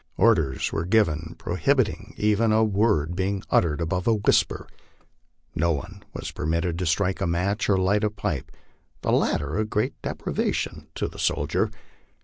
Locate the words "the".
9.01-9.11, 11.07-11.19